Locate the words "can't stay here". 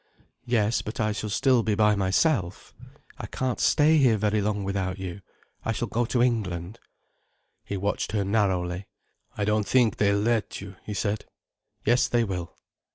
3.27-4.17